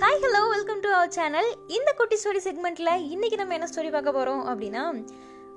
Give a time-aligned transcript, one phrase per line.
[0.00, 4.12] Hi hello welcome to our channel இந்த குட்டி story செக்மெண்ட்டில் இன்றைக்கி நம்ம என்ன ஸ்டோரி பார்க்க
[4.12, 4.82] போகிறோம் அப்படின்னா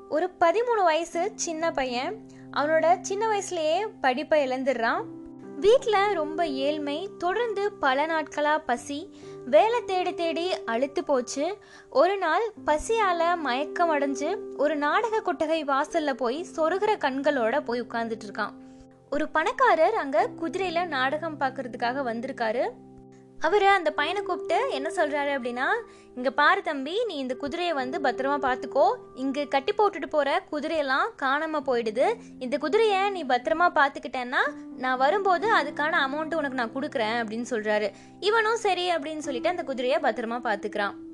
[0.09, 2.15] ஒரு பதிமூணு வயசு சின்ன பையன்.
[2.57, 5.03] அவனோட சின்ன வயசுலேயே படிப்பை இழந்துடுறான்.
[5.65, 8.99] வீட்டில் ரொம்ப ஏழ்மை தொடர்ந்து பல நாட்களாக பசி
[9.45, 11.45] வேலை தேடி தேடி அழுத்து போச்சு.
[11.89, 18.55] ஒரு நாள் பசியால் மயக்கம் அடைஞ்சு ஒரு நாடக கொட்டகை வாசலில் போய் சொருகிற கண்களோட போய் உட்காந்துட்டு இருக்கான்.
[19.09, 22.65] ஒரு பணக்காரர் அங்கே குதிரையில் நாடகம் பார்க்கறதுக்காக வந்திருக்காரு.
[23.41, 25.67] அவர் அந்த பையனை கூப்பிட்டு என்ன சொல்கிறாரு அப்படின்னா
[26.15, 31.63] இங்கே பாரு தம்பி நீ இந்த குதிரையை வந்து பத்திரமா பார்த்துக்கோ இங்கே கட்டி போட்டுட்டு போகிற குதிரையெல்லாம் காணாமல்
[31.65, 32.13] போயிடுது.
[32.39, 34.41] இந்த குதிரையை நீ பத்திரமா பார்த்துக்கிட்டேன்னா
[34.77, 39.99] நான் வரும்போது அதுக்கான அமௌண்ட்டு உனக்கு நான் கொடுக்குறேன் அப்படின்னு சொல்கிறாரு இவனும் சரி அப்படின்னு சொல்லிட்டு அந்த குதிரையை
[39.99, 41.09] பத்திரமா பார்த்துக்கிறான்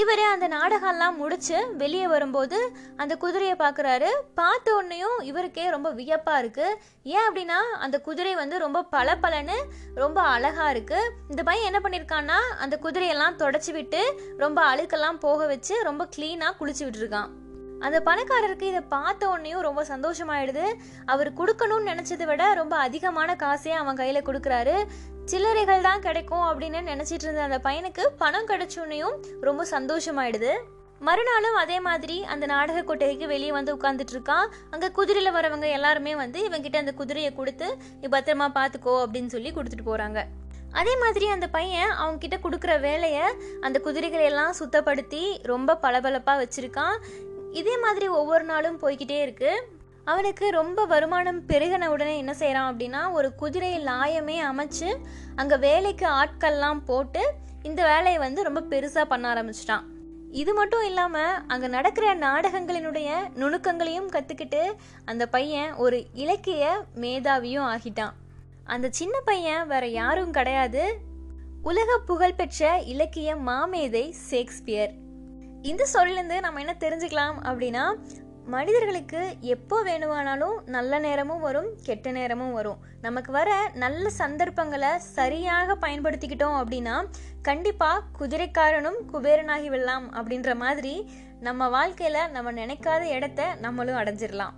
[0.00, 2.58] இவர் அந்த நாடகம்லாம் முடிச்சு வெளியே வரும்போது
[2.96, 4.08] அந்த குதிரையை பார்க்குறாரு.
[4.34, 9.58] பார்த்த உடனேயும் இவருக்கே ரொம்ப வியப்பாக இருக்குது ஏன் அப்படின்னா அந்த குதிரை வந்து ரொம்ப பளபளன்னு
[9.94, 14.02] ரொம்ப அழகாக இருக்குது இந்த பையன் என்ன பண்ணியிருக்கான்னா அந்த குதிரையெல்லாம் தொடச்சி விட்டு
[14.36, 17.30] ரொம்ப அழுக்கெல்லாம் போக வச்சு ரொம்ப க்ளீனாக குளிச்சு விட்டுருக்கான்.
[17.86, 20.66] அந்த பணக்காரருக்கு இதை பார்த்த உடனேயும் ரொம்ப சந்தோஷமாயிடுது.
[21.12, 24.76] அவர் கொடுக்கணும்னு நினைச்சதை விட ரொம்ப அதிகமான காசையே அவன் கையில கொடுக்குறாரு.
[25.30, 29.16] சில்லறைகள் தான் கிடைக்கும் அப்படின்னு நினைச்சிட்டு இருந்த அந்த பையனுக்கு பணம் கிடைச்சோன்னையும்
[29.48, 30.52] ரொம்ப சந்தோஷமாயிடுது.
[31.06, 34.46] மறுநாளும் அதே மாதிரி அந்த நாடக கொட்டகைக்கு வெளியே வந்து உட்காந்துட்டு இருக்கான்.
[34.74, 37.68] அங்க குதிரையில வரவங்க எல்லாருமே வந்து இவங்கிட்ட அந்த குதிரையை கொடுத்து
[38.00, 40.20] நீ பத்திரமா பாத்துக்கோ அப்படின்னு சொல்லி கொடுத்துட்டு போறாங்க.
[40.80, 43.26] அதே மாதிரி அந்த பையன் அவங்க கிட்ட கொடுக்குற வேலையை
[43.66, 46.96] அந்த குதிரைகளை எல்லாம் சுத்தப்படுத்தி ரொம்ப பளபளப்பாக வச்சிருக்கான்.
[47.60, 49.52] இதே மாதிரி ஒவ்வொரு நாளும் போய்கிட்டே இருக்கு.
[50.12, 54.88] அவனுக்கு ரொம்ப வருமானம் பெருகின உடனே என்ன செய்கிறான் அப்படின்னா ஒரு குதிரை லாயமே அமைச்சு
[55.36, 57.22] அங்கே வேலைக்கு ஆட்கள்லாம் போட்டு
[57.62, 59.84] இந்த வேலையை வந்து ரொம்ப பெருசாக பண்ண ஆரம்பிச்சிட்டான்.
[60.40, 63.08] இது மட்டும் இல்லாமல் அங்கே நடக்கிற நாடகங்களினுடைய
[63.40, 64.62] நுணுக்கங்களையும் கற்றுக்கிட்டு
[65.04, 66.64] அந்த பையன் ஒரு இலக்கிய
[67.04, 68.14] மேதாவியும் ஆகிட்டான்.
[68.74, 70.84] அந்த சின்ன பையன் வேற யாரும் கிடையாது.
[71.62, 74.94] உலக புகழ்பெற்ற இலக்கிய மாமேதை ஷேக்ஸ்பியர்.
[75.64, 77.84] இந்த சொல்லிலேருந்து நம்ம என்ன தெரிஞ்சுக்கலாம் அப்படின்னா
[78.46, 82.78] மனிதர்களுக்கு எப்போ வேணுமானாலும் நல்ல நேரமும் வரும் கெட்ட நேரமும் வரும்.
[83.00, 87.04] நமக்கு வர நல்ல சந்தர்ப்பங்களை சரியாக பயன்படுத்திக்கிட்டோம் அப்படின்னா
[87.42, 91.10] கண்டிப்பாக குதிரைக்காரனும் குபேரனாகி விடலாம் அப்படின்ற மாதிரி
[91.40, 94.54] நம்ம வாழ்க்கையில் நம்ம நினைக்காத இடத்த நம்மளும் அடைஞ்சிடலாம்